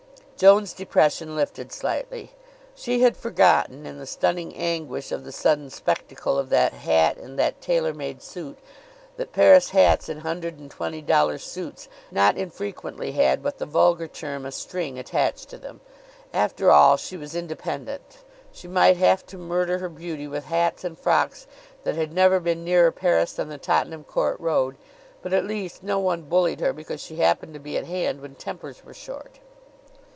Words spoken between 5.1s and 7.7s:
of the sudden spectacle of that hat and that